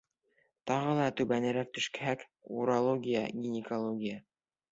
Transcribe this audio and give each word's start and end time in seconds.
Тағы 0.69 0.93
ла 0.99 1.09
түбәнерәк 1.19 1.75
төшһәк, 1.75 2.25
урология, 2.61 3.23
гинекология... 3.45 4.19